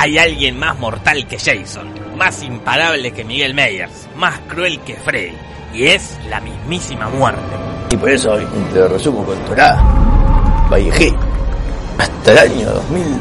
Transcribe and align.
Hay 0.00 0.16
alguien 0.16 0.56
más 0.56 0.78
mortal 0.78 1.26
que 1.26 1.38
Jason, 1.38 1.92
más 2.16 2.44
imparable 2.44 3.10
que 3.10 3.24
Miguel 3.24 3.52
Meyers, 3.52 4.08
más 4.14 4.38
cruel 4.46 4.78
que 4.82 4.94
Freddy, 4.94 5.36
y 5.74 5.86
es 5.86 6.16
la 6.30 6.40
mismísima 6.40 7.08
muerte. 7.08 7.42
Y 7.90 7.96
por 7.96 8.08
eso 8.08 8.38
te 8.72 8.86
resumo 8.86 9.24
con 9.24 9.36
Torá, 9.40 9.74
Vallejí. 10.70 11.27
Hasta 11.98 12.30
el 12.30 12.38
año 12.38 12.70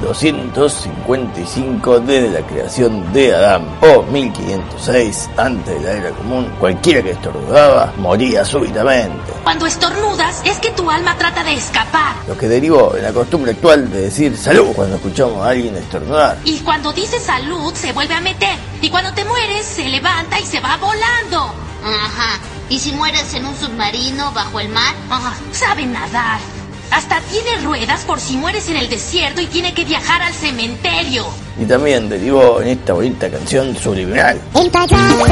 2255 0.03 1.99
desde 2.01 2.29
la 2.29 2.45
creación 2.45 3.11
de 3.11 3.33
Adán 3.33 3.67
o 3.81 4.03
1506 4.03 5.29
antes 5.35 5.81
de 5.81 5.87
la 5.87 5.93
era 5.93 6.11
común, 6.11 6.53
cualquiera 6.60 7.01
que 7.01 7.10
estornudaba 7.11 7.92
moría 7.97 8.46
súbitamente. 8.46 9.33
Cuando 9.43 9.65
estornudas 9.65 10.42
es 10.46 10.60
que 10.60 10.69
tu 10.71 10.92
alma 10.92 11.17
trata 11.17 11.43
de 11.43 11.55
escapar. 11.55 12.15
Lo 12.28 12.37
que 12.37 12.47
derivó 12.47 12.96
en 12.96 13.01
la 13.01 13.11
costumbre 13.13 13.53
actual 13.53 13.89
de 13.89 14.01
decir 14.01 14.37
salud 14.37 14.67
cuando 14.75 14.97
escuchamos 14.97 15.44
a 15.44 15.49
alguien 15.49 15.75
estornudar. 15.75 16.38
Y 16.44 16.59
cuando 16.59 16.94
dices 16.94 17.23
salud 17.23 17.73
se 17.73 17.94
vuelve 17.94 18.13
a 18.13 18.21
meter. 18.21 18.55
Y 18.81 18.91
cuando 18.91 19.11
te 19.13 19.25
mueres 19.25 19.66
se 19.66 19.89
levanta 19.89 20.39
y 20.39 20.45
se 20.45 20.59
va 20.59 20.77
volando. 20.77 21.52
Ajá. 21.83 22.38
¿Y 22.69 22.77
si 22.77 22.91
mueres 22.91 23.33
en 23.33 23.47
un 23.47 23.55
submarino 23.55 24.31
bajo 24.33 24.59
el 24.59 24.69
mar? 24.69 24.94
Ah, 25.09 25.33
sabe 25.52 25.88
nadar. 25.88 26.39
Hasta 26.91 27.19
tiene 27.21 27.57
ruedas 27.63 28.05
por 28.05 28.19
si 28.19 28.37
mueres 28.37 28.69
en 28.69 28.77
el 28.77 28.89
desierto 28.89 29.41
y 29.41 29.47
tiene 29.47 29.73
que 29.73 29.85
viajar 29.85 30.21
al 30.21 30.33
cementerio. 30.33 31.25
Y 31.59 31.65
también 31.65 32.07
derivó 32.09 32.61
en 32.61 32.69
esta 32.69 32.93
bonita 32.93 33.29
canción 33.29 33.75
subliminal. 33.75 34.39
El 34.55 34.69
payaso 34.69 35.25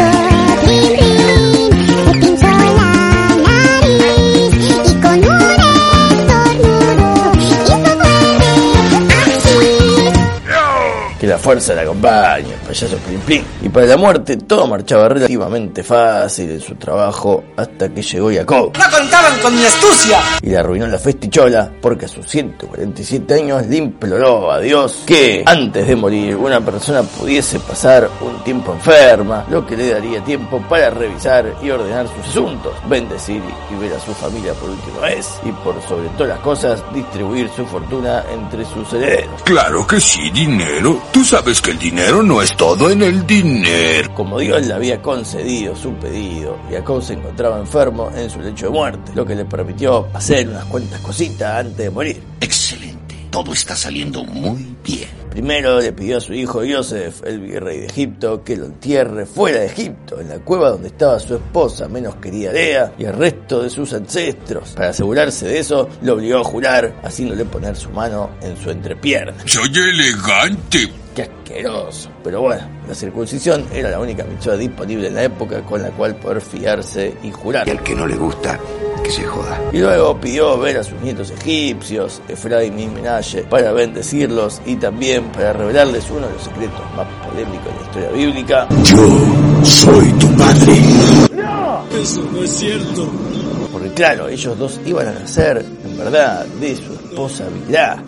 Que 11.25 11.31
la 11.31 11.39
fuerza 11.39 11.73
la 11.73 11.81
acompañe, 11.81 12.53
el 12.53 12.67
payaso 12.67 12.97
Plim 12.97 13.19
Plim. 13.21 13.43
Y 13.63 13.69
para 13.69 13.87
la 13.87 13.97
muerte 13.97 14.37
todo 14.37 14.67
marchaba 14.67 15.09
relativamente 15.09 15.81
fácil 15.81 16.51
en 16.51 16.61
su 16.61 16.75
trabajo 16.75 17.45
hasta 17.57 17.89
que 17.89 18.03
llegó 18.03 18.31
Jacob. 18.31 18.71
No 18.77 18.95
contaban 18.95 19.39
con 19.39 19.55
mi 19.55 19.65
astucia. 19.65 20.19
y 20.43 20.51
le 20.51 20.57
arruinó 20.59 20.85
la 20.85 20.99
festichola 20.99 21.71
porque 21.81 22.05
a 22.05 22.07
sus 22.07 22.27
147 22.27 23.33
años 23.33 23.65
le 23.65 23.77
imploró 23.77 24.51
a 24.51 24.59
Dios 24.59 25.01
que 25.07 25.41
antes 25.47 25.87
de 25.87 25.95
morir 25.95 26.35
una 26.35 26.61
persona 26.61 27.01
pudiese 27.01 27.59
pasar 27.59 28.07
un 28.21 28.43
tiempo 28.43 28.73
enferma, 28.73 29.47
lo 29.49 29.65
que 29.65 29.75
le 29.75 29.93
daría 29.93 30.23
tiempo 30.23 30.61
para 30.69 30.91
revisar 30.91 31.55
y 31.59 31.71
ordenar 31.71 32.07
sus 32.07 32.27
asuntos, 32.27 32.71
bendecir 32.87 33.41
y 33.71 33.81
ver 33.81 33.93
a 33.93 33.99
su 33.99 34.13
familia 34.13 34.53
por 34.53 34.69
última 34.69 34.99
vez 34.99 35.27
y 35.43 35.51
por 35.51 35.73
sobre 35.89 36.07
todas 36.09 36.29
las 36.29 36.39
cosas 36.41 36.83
distribuir 36.93 37.49
su 37.49 37.65
fortuna 37.65 38.23
entre 38.31 38.63
sus 38.63 38.93
herederos. 38.93 39.41
Claro 39.43 39.87
que 39.87 39.99
sí, 39.99 40.29
dinero. 40.29 41.01
Tú 41.15 41.23
sabes 41.23 41.61
que 41.61 41.71
el 41.71 41.79
dinero 41.79 42.21
no 42.21 42.41
es 42.41 42.57
todo 42.57 42.91
en 42.91 43.01
el 43.01 43.25
dinero. 43.25 44.13
Como 44.15 44.37
Dios 44.37 44.65
le 44.65 44.73
había 44.73 45.01
concedido 45.01 45.73
su 45.73 45.93
pedido, 45.93 46.59
Jacob 46.69 47.01
se 47.01 47.13
encontraba 47.13 47.57
enfermo 47.57 48.11
en 48.13 48.29
su 48.29 48.41
lecho 48.41 48.65
de 48.65 48.73
muerte, 48.73 49.13
lo 49.15 49.25
que 49.25 49.33
le 49.33 49.45
permitió 49.45 50.09
hacer 50.13 50.49
unas 50.49 50.65
cuantas 50.65 50.99
cositas 50.99 51.59
antes 51.61 51.77
de 51.77 51.89
morir. 51.89 52.21
Excelente. 52.41 53.15
Todo 53.31 53.53
está 53.53 53.77
saliendo 53.77 54.25
muy 54.25 54.75
bien. 54.83 55.07
Primero 55.29 55.79
le 55.79 55.93
pidió 55.93 56.17
a 56.17 56.19
su 56.19 56.33
hijo 56.33 56.63
Joseph, 56.69 57.23
el 57.25 57.39
virrey 57.39 57.79
de 57.79 57.85
Egipto, 57.85 58.43
que 58.43 58.57
lo 58.57 58.65
entierre 58.65 59.25
fuera 59.25 59.59
de 59.59 59.67
Egipto, 59.67 60.19
en 60.19 60.27
la 60.27 60.39
cueva 60.39 60.71
donde 60.71 60.89
estaba 60.89 61.17
su 61.19 61.35
esposa 61.35 61.87
menos 61.87 62.17
querida 62.17 62.51
Lea 62.51 62.93
y 62.99 63.05
el 63.05 63.13
resto 63.13 63.63
de 63.63 63.69
sus 63.69 63.93
ancestros. 63.93 64.71
Para 64.71 64.89
asegurarse 64.89 65.47
de 65.47 65.59
eso, 65.59 65.87
lo 66.01 66.15
obligó 66.15 66.39
a 66.39 66.43
jurar, 66.43 66.99
haciéndole 67.03 67.45
poner 67.45 67.77
su 67.77 67.89
mano 67.91 68.31
en 68.41 68.57
su 68.57 68.69
entrepierna. 68.69 69.43
Soy 69.45 69.69
elegante. 69.73 71.04
¡Qué 71.15 71.21
asqueroso! 71.21 72.09
Pero 72.25 72.41
bueno, 72.41 72.61
la 72.89 72.93
circuncisión 72.93 73.65
era 73.73 73.89
la 73.89 74.01
única 74.01 74.25
mitzvah 74.25 74.57
disponible 74.57 75.07
en 75.07 75.13
la 75.13 75.23
época 75.23 75.61
con 75.61 75.81
la 75.81 75.89
cual 75.91 76.17
poder 76.17 76.41
fiarse 76.41 77.13
y 77.23 77.31
jurar. 77.31 77.65
Y 77.65 77.71
al 77.71 77.81
que 77.81 77.95
no 77.95 78.05
le 78.05 78.17
gusta, 78.17 78.59
que 79.01 79.09
se 79.09 79.23
joda. 79.23 79.61
Y 79.71 79.77
luego 79.77 80.19
pidió 80.19 80.59
ver 80.59 80.77
a 80.77 80.83
sus 80.83 80.99
nietos 80.99 81.31
egipcios, 81.31 82.21
Efraim 82.27 82.77
y 82.77 82.87
Menashe, 82.87 83.43
para 83.43 83.71
bendecirlos 83.71 84.61
y 84.65 84.75
también 84.75 85.31
para 85.31 85.53
revelarles 85.53 86.03
uno 86.11 86.27
de 86.27 86.33
los 86.33 86.43
secretos 86.43 86.81
más 86.97 87.07
polémicos 87.25 87.65
de 87.65 87.71
la 87.71 87.81
historia 87.85 88.09
bíblica. 88.09 88.67
Yo 88.83 89.65
soy 89.65 90.11
tu 90.19 90.27
padre. 90.35 90.73
Eso 92.01 92.29
no 92.29 92.43
es 92.43 92.51
cierto. 92.51 93.09
Porque 93.71 93.89
claro, 93.93 94.27
ellos 94.27 94.57
dos 94.57 94.81
iban 94.85 95.07
a 95.07 95.13
nacer, 95.13 95.63
en 95.85 95.97
verdad, 95.97 96.45
de 96.59 96.75
su 96.75 97.04
esposa. 97.15 97.45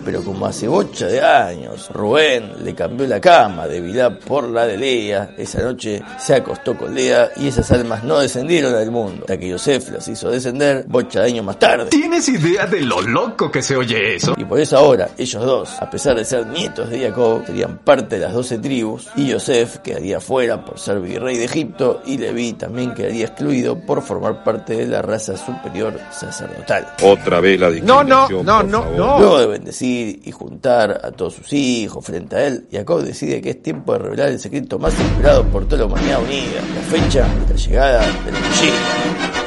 Pero 0.03 0.22
como 0.23 0.45
hace 0.45 0.68
bocha 0.68 1.07
de 1.07 1.22
años, 1.22 1.90
Rubén 1.94 2.51
le 2.63 2.75
cambió 2.75 3.07
la 3.07 3.22
cama 3.22 3.66
de 3.68 3.79
Bilá 3.79 4.19
por 4.19 4.50
la 4.50 4.68
de 4.68 4.78
Lea, 4.78 5.31
esa 5.38 5.62
noche 5.62 6.01
se 6.19 6.35
acostó 6.35 6.78
con 6.78 6.94
Lea 6.94 7.29
y 7.38 7.47
esas 7.47 7.72
almas 7.72 8.03
no 8.03 8.19
descendieron 8.19 8.75
al 8.75 8.91
mundo. 8.91 9.22
Hasta 9.22 9.38
que 9.38 9.50
Yosef 9.50 9.91
las 9.91 10.07
hizo 10.07 10.29
descender 10.29 10.85
bocha 10.88 11.22
de 11.22 11.28
años 11.28 11.46
más 11.46 11.57
tarde. 11.57 11.85
¿Tienes 11.90 12.28
idea 12.28 12.66
de 12.66 12.81
lo 12.81 13.01
loco 13.01 13.50
que 13.50 13.62
se 13.62 13.75
oye 13.75 14.16
eso? 14.16 14.34
Y 14.38 14.44
por 14.44 14.59
eso 14.59 14.78
ahora, 14.78 15.09
ellos 15.17 15.44
dos, 15.46 15.81
a 15.81 15.90
pesar 15.90 16.16
de 16.17 16.25
ser 16.25 16.46
nietos 16.47 16.90
de 16.90 17.00
Jacob, 17.00 17.46
serían 17.46 17.78
parte 17.78 18.16
de 18.17 18.25
las 18.25 18.34
doce 18.34 18.57
tribus, 18.57 19.07
y 19.16 19.28
Yosef 19.28 19.78
quedaría 19.78 20.19
fuera 20.19 20.63
por 20.63 20.79
ser 20.79 21.00
virrey 21.00 21.38
de 21.38 21.46
Egipto, 21.46 22.01
y 22.06 22.17
Leví 22.17 22.53
también 22.53 22.94
quedaría 22.94 23.25
excluido 23.25 23.78
por 23.79 24.01
formar 24.01 24.44
parte 24.44 24.75
de 24.75 24.88
la 24.88 25.01
raza 25.01 25.38
superior 25.38 25.97
sacerdotal. 26.12 26.88
Otra 27.01 27.40
vez 27.40 27.59
la 27.59 27.69
No, 27.69 28.03
no, 28.03 28.28
discriminación, 28.28 28.46
no, 28.46 28.57
por 28.59 28.66
no, 28.69 28.81
favor. 28.84 28.97
No. 28.97 29.19
Luego 29.19 29.40
de 29.40 29.47
bendecir 29.47 30.22
y 30.24 30.31
juntar 30.31 31.02
a 31.03 31.12
todos 31.12 31.35
sus 31.35 31.53
hijos 31.53 32.03
frente 32.03 32.35
a 32.35 32.47
él, 32.47 32.68
Jacob 32.72 33.02
decide 33.02 33.41
que 33.41 33.52
es 33.52 33.62
tiempo 33.62 33.94
de 33.94 34.00
revelar 34.00 34.30
el 34.30 34.40
secreto 34.40 34.80
más 34.80 35.00
esperado 35.00 35.46
por 35.46 35.66
toda 35.66 35.80
la 35.80 35.85
humanidad 35.85 36.22
unida, 36.22 36.62
la 36.75 36.81
fecha 36.81 37.28
de 37.28 37.53
la 37.53 37.56
llegada 37.56 38.02
del 38.02 38.34
Mashiach. 38.34 39.38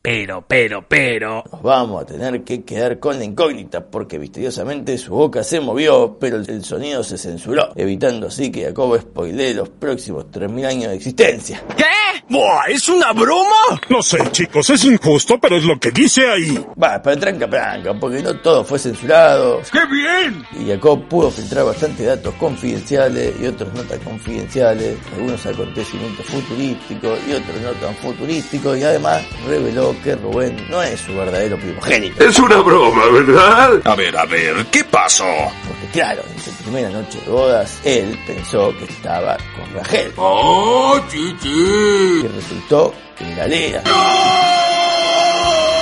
Pero, 0.00 0.42
pero, 0.46 0.86
pero... 0.88 1.44
Nos 1.52 1.62
vamos 1.62 2.02
a 2.02 2.06
tener 2.06 2.42
que 2.42 2.64
quedar 2.64 2.98
con 2.98 3.18
la 3.18 3.24
incógnita 3.24 3.84
porque 3.84 4.18
misteriosamente 4.18 4.96
su 4.96 5.12
boca 5.12 5.44
se 5.44 5.60
movió, 5.60 6.16
pero 6.18 6.38
el 6.38 6.64
sonido 6.64 7.02
se 7.02 7.18
censuró, 7.18 7.72
evitando 7.76 8.28
así 8.28 8.50
que 8.50 8.64
Jacob 8.64 8.98
spoilee 8.98 9.52
los 9.52 9.68
próximos 9.68 10.26
3.000 10.32 10.66
años 10.66 10.88
de 10.88 10.94
existencia. 10.94 11.62
¿Qué? 11.76 11.97
Buah, 12.30 12.66
¿es 12.68 12.86
una 12.90 13.12
broma? 13.14 13.80
No 13.88 14.02
sé, 14.02 14.18
chicos, 14.32 14.68
es 14.68 14.84
injusto, 14.84 15.38
pero 15.38 15.56
es 15.56 15.64
lo 15.64 15.78
que 15.80 15.90
dice 15.90 16.28
ahí. 16.28 16.62
Va, 16.80 17.00
pero 17.02 17.18
tranca, 17.18 17.48
tranca, 17.48 17.94
porque 17.94 18.22
no 18.22 18.36
todo 18.36 18.62
fue 18.64 18.78
censurado. 18.78 19.62
¡Qué 19.72 19.80
bien! 19.86 20.44
Y 20.60 20.68
Jacob 20.68 21.08
pudo 21.08 21.30
filtrar 21.30 21.64
bastante 21.64 22.04
datos 22.04 22.34
confidenciales 22.34 23.34
y 23.40 23.46
otros 23.46 23.72
no 23.72 23.82
tan 23.82 23.98
confidenciales, 24.00 24.98
algunos 25.14 25.46
acontecimientos 25.46 26.26
futurísticos 26.26 27.18
y 27.26 27.32
otros 27.32 27.60
no 27.62 27.70
tan 27.72 27.94
futurísticos, 27.96 28.76
y 28.76 28.82
además 28.82 29.22
reveló 29.46 29.96
que 30.04 30.14
Rubén 30.14 30.66
no 30.68 30.82
es 30.82 31.00
su 31.00 31.14
verdadero 31.14 31.56
primogénito. 31.56 32.22
Es 32.22 32.38
una 32.38 32.58
broma, 32.58 33.06
¿verdad? 33.06 33.80
A 33.84 33.94
ver, 33.94 34.14
a 34.18 34.26
ver, 34.26 34.66
¿qué 34.70 34.84
pasó? 34.84 35.24
Porque 35.66 35.86
claro, 35.92 36.22
primera 36.68 36.90
noche 36.90 37.18
de 37.24 37.30
bodas, 37.30 37.80
él 37.82 38.18
pensó 38.26 38.76
que 38.76 38.84
estaba 38.84 39.38
con 39.56 39.72
Rachel. 39.72 40.12
¡Oh, 40.16 41.00
chichi! 41.08 41.48
Y 41.48 42.28
resultó 42.28 42.92
que 43.16 43.32
era 43.32 43.46
Lea. 43.46 43.82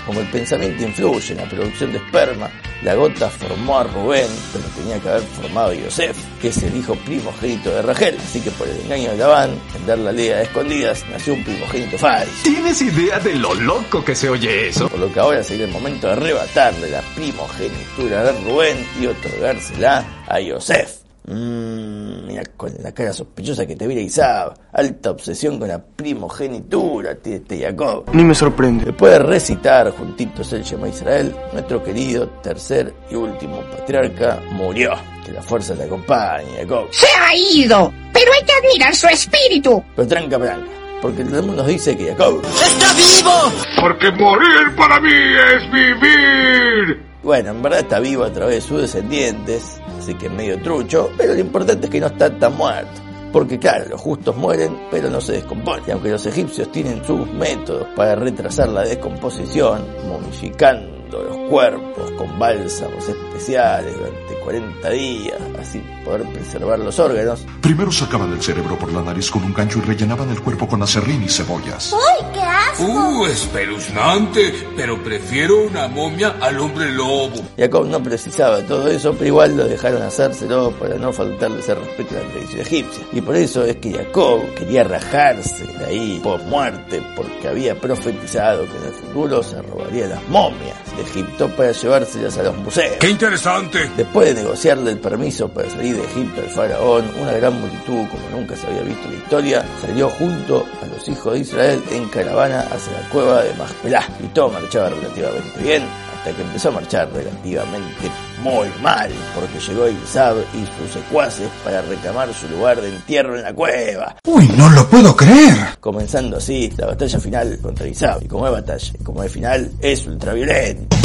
Como 0.06 0.20
el 0.20 0.28
pensamiento 0.28 0.84
influye 0.84 1.32
en 1.32 1.38
la 1.38 1.48
producción 1.48 1.90
de 1.90 1.98
esperma, 1.98 2.48
la 2.82 2.94
gota 2.94 3.30
formó 3.30 3.78
a 3.78 3.84
Rubén, 3.84 4.28
pero 4.52 4.64
tenía 4.76 4.98
que 5.00 5.08
haber 5.08 5.22
formado 5.22 5.70
a 5.70 5.74
Yosef, 5.74 6.16
que 6.40 6.48
es 6.48 6.62
el 6.62 6.76
hijo 6.76 6.94
primogénito 6.94 7.70
de 7.70 7.82
Rachel. 7.82 8.16
Así 8.22 8.40
que 8.40 8.50
por 8.52 8.68
el 8.68 8.80
engaño 8.80 9.10
de 9.12 9.16
Labán, 9.16 9.50
en 9.74 9.86
dar 9.86 9.98
la 9.98 10.12
Lea 10.12 10.38
a 10.38 10.42
escondidas, 10.42 11.04
nació 11.10 11.34
un 11.34 11.44
primogénito 11.44 11.98
falso. 11.98 12.32
¿Tienes 12.42 12.80
idea 12.82 13.18
de 13.18 13.34
lo 13.34 13.54
loco 13.54 14.04
que 14.04 14.14
se 14.14 14.28
oye 14.28 14.68
eso? 14.68 14.88
Por 14.88 15.00
lo 15.00 15.12
que 15.12 15.20
ahora 15.20 15.42
sería 15.42 15.66
el 15.66 15.72
momento 15.72 16.06
de 16.06 16.14
arrebatarle 16.14 16.90
la 16.90 17.02
primogenitura 17.14 18.24
de 18.24 18.32
Rubén 18.42 18.86
y 19.00 19.06
otorgársela 19.06 20.04
a 20.28 20.40
Yosef. 20.40 21.05
Mmm, 21.28 22.24
mira 22.26 22.42
con 22.56 22.72
la 22.82 22.92
cara 22.92 23.12
sospechosa 23.12 23.66
que 23.66 23.74
te 23.74 23.86
mira 23.88 24.00
Isab. 24.00 24.54
Alta 24.72 25.10
obsesión 25.10 25.58
con 25.58 25.68
la 25.68 25.82
primogenitura 25.84 27.16
tiene 27.16 27.38
este 27.38 27.60
Jacob. 27.60 28.04
Ni 28.12 28.22
me 28.22 28.34
sorprende. 28.34 28.86
Después 28.86 29.12
de 29.12 29.18
recitar 29.18 29.90
juntitos 29.90 30.52
el 30.52 30.62
Shema 30.62 30.88
Israel, 30.88 31.34
nuestro 31.52 31.82
querido 31.82 32.28
tercer 32.42 32.94
y 33.10 33.16
último 33.16 33.60
patriarca 33.72 34.40
murió. 34.52 34.92
Que 35.24 35.32
la 35.32 35.42
fuerza 35.42 35.74
le 35.74 35.84
acompañe, 35.84 36.58
Jacob. 36.60 36.86
Se 36.92 37.06
ha 37.20 37.34
ido, 37.34 37.92
pero 38.12 38.32
hay 38.32 38.46
que 38.46 38.52
admirar 38.52 38.94
su 38.94 39.08
espíritu. 39.08 39.82
Pero 39.96 40.06
tranca, 40.06 40.38
tranca, 40.38 40.70
porque 41.02 41.22
el 41.22 41.30
mundo 41.30 41.54
nos 41.54 41.66
dice 41.66 41.96
que 41.96 42.10
Jacob 42.10 42.40
¡Está 42.44 42.92
vivo! 42.94 43.52
Porque 43.80 44.12
morir 44.12 44.76
para 44.76 45.00
mí 45.00 45.10
es 45.10 45.72
vivir. 45.72 47.04
Bueno, 47.24 47.50
en 47.50 47.60
verdad 47.60 47.80
está 47.80 47.98
vivo 47.98 48.22
a 48.22 48.32
través 48.32 48.54
de 48.54 48.60
sus 48.60 48.82
descendientes, 48.82 49.80
así 49.98 50.14
que 50.14 50.28
medio 50.28 50.60
trucho, 50.60 51.10
pero 51.16 51.34
lo 51.34 51.40
importante 51.40 51.86
es 51.86 51.90
que 51.90 52.00
no 52.00 52.06
está 52.06 52.36
tan 52.38 52.56
muerto. 52.56 53.02
Porque 53.32 53.58
claro, 53.58 53.86
los 53.90 54.00
justos 54.00 54.36
mueren, 54.36 54.78
pero 54.90 55.10
no 55.10 55.20
se 55.20 55.32
descomponen. 55.32 55.90
Aunque 55.92 56.10
los 56.10 56.24
egipcios 56.26 56.70
tienen 56.72 57.04
sus 57.04 57.30
métodos 57.32 57.86
para 57.94 58.14
retrasar 58.14 58.68
la 58.68 58.82
descomposición, 58.82 59.84
momificando 60.08 60.95
los 61.10 61.36
cuerpos 61.48 62.10
con 62.12 62.38
bálsamos 62.38 63.08
especiales 63.08 63.96
durante 63.96 64.34
40 64.42 64.90
días, 64.90 65.40
así 65.58 65.82
poder 66.04 66.22
preservar 66.32 66.78
los 66.78 66.98
órganos. 66.98 67.44
Primero 67.60 67.90
sacaban 67.90 68.32
el 68.32 68.42
cerebro 68.42 68.78
por 68.78 68.92
la 68.92 69.02
nariz 69.02 69.30
con 69.30 69.42
un 69.44 69.54
gancho 69.54 69.78
y 69.78 69.82
rellenaban 69.82 70.30
el 70.30 70.40
cuerpo 70.40 70.66
con 70.66 70.82
acerrín 70.82 71.22
y 71.22 71.28
cebollas. 71.28 71.92
¡Uy, 71.92 72.26
qué 72.32 72.40
asco! 72.40 72.84
Uh, 72.84 73.26
espeluznante, 73.26 74.54
pero 74.76 75.02
prefiero 75.02 75.62
una 75.62 75.88
momia 75.88 76.36
al 76.40 76.58
hombre 76.58 76.90
lobo. 76.92 77.34
Jacob 77.56 77.86
no 77.86 78.02
precisaba 78.02 78.62
todo 78.62 78.88
eso, 78.88 79.12
pero 79.12 79.26
igual 79.26 79.56
lo 79.56 79.64
dejaron 79.64 80.02
hacérselo 80.02 80.70
para 80.72 80.96
no 80.96 81.12
faltarle 81.12 81.60
ese 81.60 81.74
respeto 81.74 82.16
a 82.16 82.22
la 82.22 82.28
tradición 82.30 82.60
egipcia. 82.60 83.04
Y 83.12 83.20
por 83.20 83.36
eso 83.36 83.64
es 83.64 83.76
que 83.76 83.92
Jacob 83.92 84.42
quería 84.54 84.84
rajarse 84.84 85.66
de 85.66 85.84
ahí 85.84 86.20
por 86.22 86.42
muerte, 86.44 87.02
porque 87.16 87.48
había 87.48 87.78
profetizado 87.80 88.64
que 88.64 88.76
en 88.76 88.84
el 88.84 88.92
futuro 88.92 89.42
se 89.42 89.60
robaría 89.62 90.06
las 90.06 90.28
momias 90.28 90.76
de 90.96 91.02
Egipto 91.02 91.48
para 91.50 91.72
llevárselas 91.72 92.38
a 92.38 92.42
los 92.44 92.56
museos. 92.56 92.96
¡Qué 92.98 93.10
interesante! 93.10 93.90
Después 93.96 94.34
de 94.34 94.42
negociarle 94.42 94.92
el 94.92 94.98
permiso 94.98 95.48
para 95.48 95.68
salir 95.70 95.96
de 95.96 96.04
Egipto 96.04 96.40
al 96.40 96.48
faraón, 96.48 97.10
una 97.20 97.32
gran 97.32 97.60
multitud, 97.60 98.06
como 98.08 98.30
nunca 98.30 98.56
se 98.56 98.66
había 98.66 98.82
visto 98.82 99.04
en 99.06 99.12
la 99.12 99.18
historia, 99.18 99.64
salió 99.80 100.10
junto 100.10 100.66
a 100.82 100.86
los 100.86 101.08
hijos 101.08 101.34
de 101.34 101.40
Israel 101.40 101.82
en 101.90 102.08
caravana 102.08 102.60
hacia 102.60 102.92
la 102.92 103.08
cueva 103.08 103.42
de 103.42 103.54
Majpelá. 103.54 104.06
Y 104.22 104.26
todo 104.28 104.48
marchaba 104.50 104.90
relativamente 104.90 105.60
bien, 105.62 105.84
hasta 106.26 106.36
que 106.36 106.42
empezó 106.42 106.68
a 106.70 106.72
marchar 106.72 107.08
relativamente 107.12 108.10
muy 108.42 108.68
mal, 108.82 109.10
porque 109.34 109.60
llegó 109.60 109.88
Isab 109.88 110.36
y 110.54 110.66
sus 110.82 110.92
secuaces 110.92 111.48
para 111.62 111.82
reclamar 111.82 112.32
su 112.34 112.48
lugar 112.48 112.80
de 112.80 112.88
entierro 112.88 113.36
en 113.36 113.42
la 113.42 113.52
cueva. 113.54 114.16
¡Uy, 114.24 114.48
no 114.56 114.68
lo 114.70 114.88
puedo 114.88 115.14
creer! 115.14 115.54
Comenzando 115.78 116.38
así 116.38 116.72
la 116.76 116.86
batalla 116.86 117.20
final 117.20 117.58
contra 117.62 117.86
Isab. 117.86 118.24
Y 118.24 118.26
como 118.26 118.46
es 118.46 118.52
batalla, 118.52 118.92
y 118.98 119.04
como 119.04 119.22
es 119.22 119.30
final, 119.30 119.70
es 119.80 120.06
ultraviolento. 120.06 120.96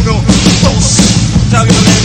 Uno, 0.00 0.20
dos, 0.62 0.98
ultraviolento. 1.44 1.99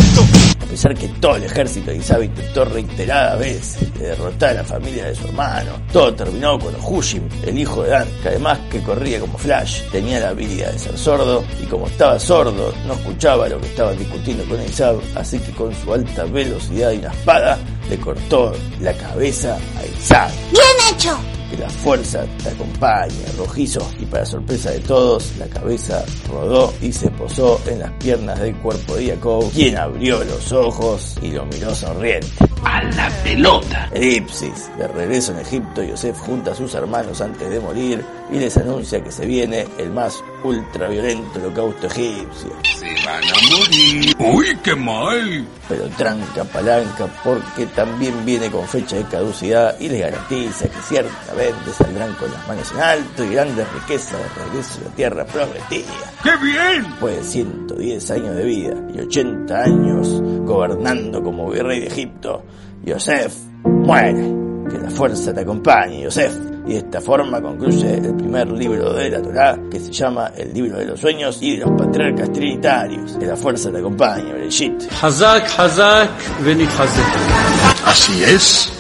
Pesar 0.75 0.94
que 0.94 1.07
todo 1.07 1.38
el 1.38 1.45
ejército 1.45 1.89
de 1.89 1.95
Isab 1.95 2.22
intentó 2.22 2.66
reiteradas 2.66 3.39
veces 3.39 3.94
de 3.94 4.07
derrotar 4.10 4.50
a 4.50 4.54
la 4.56 4.63
familia 4.66 5.06
de 5.06 5.16
su 5.16 5.25
hermano, 5.25 5.72
todo 5.94 6.13
terminó 6.13 6.60
con 6.60 6.75
Hushim, 6.83 7.30
el 7.45 7.57
hijo 7.57 7.83
de 7.83 7.92
Dan, 7.92 8.07
que 8.22 8.27
además 8.27 8.60
que 8.69 8.81
corría 8.81 9.22
como 9.22 9.38
Flash, 9.38 9.83
tenía 9.89 10.19
la 10.19 10.31
habilidad 10.31 10.74
de 10.74 10.80
ser 10.80 10.98
sordo, 10.98 11.45
y 11.63 11.66
como 11.68 11.88
estaba 11.88 12.19
sordo, 12.19 12.74
no 12.86 12.94
escuchaba 12.94 13.48
lo 13.48 13.62
que 13.62 13.68
estaban 13.68 13.98
discutiendo 13.98 14.44
con 14.50 14.62
Isab, 14.62 15.00
así 15.16 15.39
que 15.39 15.51
con 15.51 15.74
su 15.74 15.94
alta 15.94 16.25
velocidad 16.25 16.92
y 16.92 16.98
una 16.98 17.12
espada, 17.12 17.57
le 17.89 17.98
cortó 17.98 18.51
la 18.81 18.92
cabeza 18.92 19.56
a 19.56 19.86
Isab. 19.86 20.30
¡Bien 20.51 20.94
hecho! 20.94 21.34
Que 21.50 21.57
la 21.57 21.69
fuerza 21.69 22.25
te 22.42 22.50
acompañe, 22.50 23.25
rojizo, 23.38 23.88
y 24.00 24.06
para 24.06 24.25
sorpresa 24.25 24.71
de 24.71 24.80
todos, 24.80 25.33
la 25.38 25.47
cabeza 25.47 26.03
rodó 26.30 26.74
y 26.81 26.92
se 26.92 27.09
posó 27.12 27.62
en 27.68 27.80
las 27.80 27.92
piernas 27.94 28.39
del 28.39 28.56
cuerpo 28.57 28.95
de 28.95 29.09
Jacob, 29.09 29.51
quien 29.53 29.77
abrió 29.77 30.24
los 30.24 30.51
ojos 30.51 31.15
y 31.21 31.31
lo 31.31 31.45
miró 31.45 31.74
sonriente. 31.74 32.44
A 32.65 32.83
la 32.83 33.09
pelota. 33.23 33.89
Elipsis, 33.94 34.69
de 34.77 34.88
regreso 34.88 35.31
en 35.31 35.39
Egipto, 35.39 35.83
Yosef 35.83 36.17
junta 36.19 36.51
a 36.51 36.56
sus 36.56 36.73
hermanos 36.73 37.21
antes 37.21 37.50
de 37.50 37.59
morir 37.59 38.03
y 38.31 38.39
les 38.39 38.57
anuncia 38.57 39.03
que 39.03 39.12
se 39.12 39.25
viene 39.25 39.67
el 39.77 39.91
más 39.91 40.23
ultraviolento 40.44 41.39
holocausto 41.39 41.88
egipcio. 41.88 42.51
Se 42.77 42.88
van 43.06 43.23
a 43.23 43.57
morir. 43.57 44.15
¡Uy, 44.19 44.57
qué 44.63 44.75
mal! 44.75 45.47
Pero 45.69 45.88
tranca 45.89 46.44
palanca 46.44 47.07
porque 47.23 47.65
también 47.67 48.25
viene 48.25 48.50
con 48.50 48.67
fecha 48.67 48.97
de 48.97 49.06
caducidad 49.06 49.79
y 49.79 49.89
les 49.89 50.01
garantiza 50.01 50.67
que 50.67 50.81
ciertamente 50.81 51.71
saldrán 51.71 52.13
con 52.15 52.31
las 52.31 52.47
manos 52.47 52.71
en 52.71 52.79
alto 52.79 53.23
y 53.23 53.29
grandes 53.29 53.73
riquezas 53.73 54.19
de 54.19 54.44
regreso 54.44 54.79
a 54.81 54.89
la 54.89 54.95
tierra 54.95 55.25
prometida. 55.25 56.13
¡Qué 56.23 56.31
bien! 56.44 56.83
Después 56.89 57.17
de 57.17 57.23
110 57.23 58.12
años 58.12 58.35
de 58.35 58.44
vida 58.44 58.73
y 58.94 59.00
80 59.00 59.63
años 59.63 60.21
gobernando 60.45 61.21
como 61.21 61.50
virrey 61.50 61.81
de 61.81 61.88
Egipto, 61.88 62.44
Yosef 62.83 63.36
muere. 63.63 64.45
Que 64.69 64.80
la 64.80 64.89
fuerza 64.89 65.33
te 65.33 65.42
acompañe, 65.42 66.01
Yosef. 66.03 66.33
Y 66.65 66.74
de 66.74 66.77
esta 66.80 67.00
forma 67.00 67.39
concluye 67.39 67.97
el 67.97 68.15
primer 68.15 68.51
libro 68.51 68.94
de 68.94 69.12
la 69.12 69.21
Torá, 69.21 69.59
que 69.69 69.80
se 69.80 69.92
llama 69.92 70.31
El 70.36 70.51
libro 70.51 70.80
de 70.80 70.86
los 70.86 71.00
sueños 71.00 71.38
y 71.39 71.57
de 71.57 71.65
los 71.65 71.80
patriarcas 71.80 72.33
trinitarios. 72.33 73.12
Que 73.19 73.27
la 73.27 73.36
fuerza 73.36 73.71
te 73.71 73.77
acompañe, 73.77 74.33
Bereshit. 74.33 74.74
Hazak, 75.01 75.47
Hazak, 75.59 76.09
venid 76.44 76.68
Hazak. 76.68 77.86
Así 77.86 78.24
es. 78.24 78.71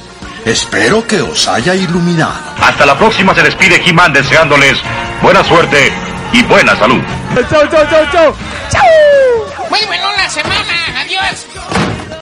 Espero 0.45 1.05
que 1.05 1.21
os 1.21 1.47
haya 1.47 1.75
iluminado. 1.75 2.33
Hasta 2.59 2.85
la 2.85 2.97
próxima 2.97 3.35
se 3.35 3.43
despide 3.43 3.81
He-Man 3.85 4.13
deseándoles 4.13 4.79
buena 5.21 5.43
suerte 5.43 5.91
y 6.33 6.43
buena 6.43 6.75
salud. 6.75 7.01
Chau, 7.49 7.67
chau, 7.69 7.85
chau, 7.89 8.05
chau. 8.11 9.24
Muy 9.69 9.85
buena 9.85 10.11
la 10.15 10.29
semana. 10.29 11.01
Adiós. 11.01 11.94